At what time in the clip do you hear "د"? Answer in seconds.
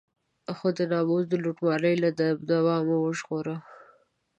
0.77-0.79, 1.29-1.33